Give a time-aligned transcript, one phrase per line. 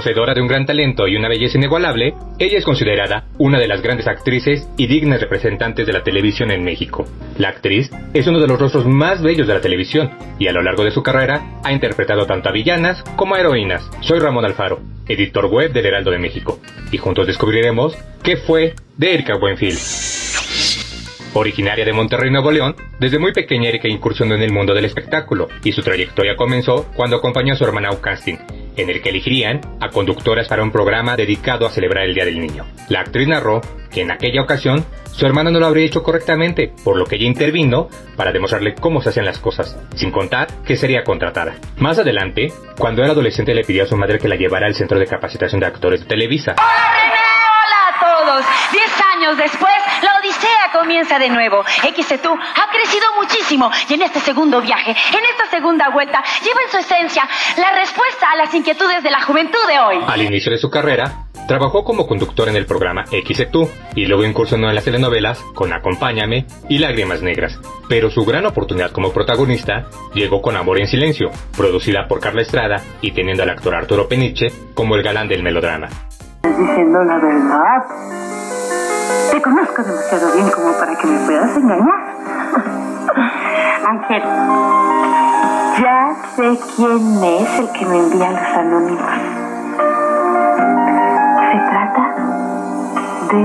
[0.00, 3.82] Poseedora de un gran talento y una belleza inigualable, ella es considerada una de las
[3.82, 7.06] grandes actrices y dignas representantes de la televisión en México.
[7.36, 10.62] La actriz es uno de los rostros más bellos de la televisión y a lo
[10.62, 13.90] largo de su carrera ha interpretado tanto a villanas como a heroínas.
[14.00, 19.12] Soy Ramón Alfaro, editor web del Heraldo de México, y juntos descubriremos qué fue de
[19.12, 19.76] Erika Buenfil.
[21.34, 25.48] Originaria de Monterrey, Nuevo León, desde muy pequeña Erika incursionó en el mundo del espectáculo
[25.62, 28.36] y su trayectoria comenzó cuando acompañó a su hermana a casting,
[28.82, 32.40] en el que elegirían a conductoras para un programa dedicado a celebrar el Día del
[32.40, 32.66] Niño.
[32.88, 36.96] La actriz narró que en aquella ocasión su hermana no lo habría hecho correctamente, por
[36.96, 41.04] lo que ella intervino para demostrarle cómo se hacían las cosas, sin contar que sería
[41.04, 41.56] contratada.
[41.78, 44.98] Más adelante, cuando era adolescente le pidió a su madre que la llevara al Centro
[44.98, 46.54] de Capacitación de Actores de Televisa.
[48.40, 48.72] Hola a todos.
[48.72, 51.62] Diez años después, la odisea comienza de nuevo.
[51.64, 56.70] XTU ha crecido muchísimo y en este segundo viaje, en esta segunda vuelta, lleva en
[56.70, 60.04] su esencia la respuesta a las inquietudes de la juventud de hoy.
[60.06, 64.68] Al inicio de su carrera, trabajó como conductor en el programa XTU y luego incursionó
[64.68, 67.58] en las telenovelas con Acompáñame y Lágrimas Negras.
[67.88, 72.82] Pero su gran oportunidad como protagonista llegó con Amor en Silencio, producida por Carla Estrada
[73.00, 75.88] y teniendo al actor Arturo Peniche como el galán del melodrama.
[76.60, 77.84] ¿Estás diciendo la verdad?
[79.30, 82.04] Te conozco demasiado bien como para que me puedas engañar.
[83.86, 84.22] Ángel,
[85.80, 89.10] ya sé quién es el que me envía los anónimos.
[91.50, 92.14] Se trata
[93.32, 93.40] de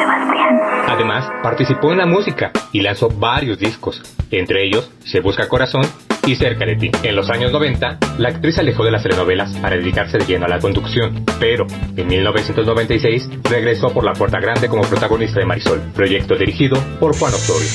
[0.00, 0.60] Sebastián.
[0.88, 4.02] Además, participó en la música y lanzó varios discos,
[4.32, 5.82] entre ellos Se Busca Corazón
[6.26, 6.90] y Cerca de ti.
[7.02, 10.46] En los años 90, la actriz se alejó de las telenovelas para dedicarse de lleno
[10.46, 15.80] a la conducción, pero en 1996 regresó por la puerta grande como protagonista de Marisol,
[15.94, 17.68] proyecto dirigido por Juan Osorio.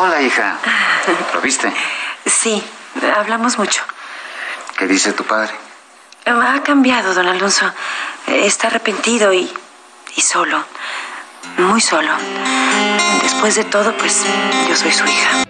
[0.00, 0.58] Hola, hija.
[1.34, 1.72] ¿Lo viste?
[2.24, 2.62] Sí,
[3.16, 3.82] hablamos mucho.
[4.78, 5.52] ¿Qué dice tu padre?
[6.24, 7.66] Ha cambiado, don Alonso.
[8.26, 9.48] Está arrepentido y,
[10.16, 10.64] y solo.
[11.58, 12.10] Muy solo.
[13.22, 14.24] Después de todo, pues
[14.68, 15.45] yo soy su hija.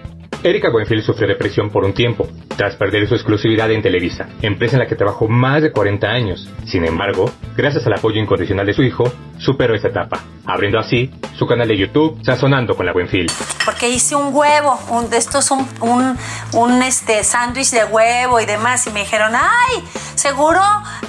[0.46, 4.80] Erika Buenfil sufrió depresión por un tiempo, tras perder su exclusividad en Televisa, empresa en
[4.80, 6.48] la que trabajó más de 40 años.
[6.64, 11.46] Sin embargo, gracias al apoyo incondicional de su hijo, superó esta etapa, abriendo así su
[11.46, 13.30] canal de YouTube Sazonando con la Buenfil.
[13.64, 16.16] Porque hice un huevo, un de estos, un, un,
[16.52, 19.82] un este, sándwich de huevo y demás, y me dijeron, ay,
[20.14, 20.60] seguro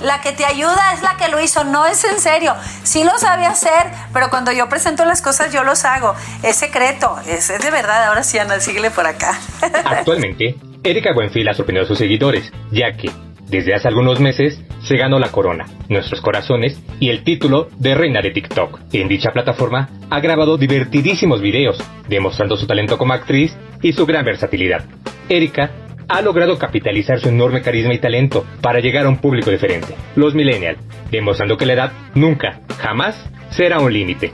[0.04, 1.64] la que te ayuda es la que lo hizo.
[1.64, 5.64] No es en serio, sí lo sabe hacer, pero cuando yo presento las cosas yo
[5.64, 6.16] los hago.
[6.44, 8.06] Es secreto, es, es de verdad.
[8.06, 9.40] Ahora sí, Ana, síguele por acá.
[9.86, 13.12] Actualmente, Erika Buenfil ha sorprendido a sus seguidores, ya que,
[13.50, 18.22] desde hace algunos meses, se ganó la corona, nuestros corazones y el título de reina
[18.22, 18.80] de TikTok.
[18.94, 21.78] En dicha plataforma ha grabado divertidísimos videos,
[22.08, 24.86] demostrando su talento como actriz y su gran versatilidad.
[25.30, 25.72] Erika
[26.10, 30.34] ha logrado capitalizar su enorme carisma y talento para llegar a un público diferente, los
[30.36, 30.80] millennials,
[31.12, 33.16] demostrando que la edad nunca, jamás
[33.50, 34.32] será un límite.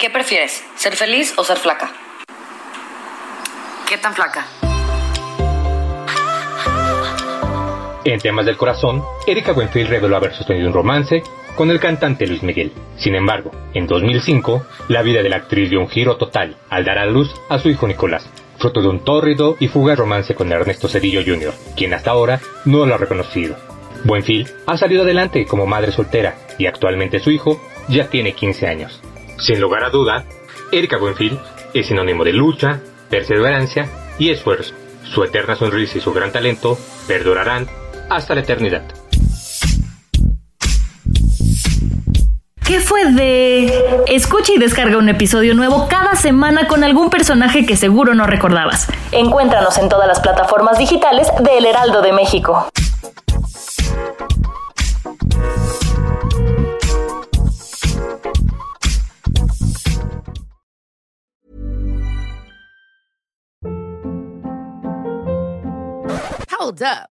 [0.00, 0.64] ¿Qué prefieres?
[0.74, 1.92] ¿Ser feliz o ser flaca?
[3.88, 4.46] ¿Qué tan flaca?
[8.04, 11.22] En temas del corazón, Erika Buenfil reveló haber sostenido un romance
[11.54, 12.72] con el cantante Luis Miguel.
[12.96, 16.98] Sin embargo, en 2005, la vida de la actriz dio un giro total al dar
[16.98, 18.28] a luz a su hijo Nicolás,
[18.58, 22.86] fruto de un tórrido y fugaz romance con Ernesto Cedillo Jr., quien hasta ahora no
[22.86, 23.54] lo ha reconocido.
[24.02, 29.00] Buenfil ha salido adelante como madre soltera y actualmente su hijo ya tiene 15 años.
[29.38, 30.24] Sin lugar a duda,
[30.72, 31.38] Erika Buenfil
[31.72, 32.80] es sinónimo de lucha,
[33.10, 33.88] perseverancia
[34.18, 34.74] y esfuerzo.
[35.04, 37.68] Su eterna sonrisa y su gran talento perdurarán
[38.16, 38.82] hasta la eternidad.
[42.64, 44.04] ¿Qué fue de...?
[44.06, 48.88] Escucha y descarga un episodio nuevo cada semana con algún personaje que seguro no recordabas.
[49.10, 52.68] Encuéntranos en todas las plataformas digitales de El Heraldo de México.
[66.58, 67.11] Hold up.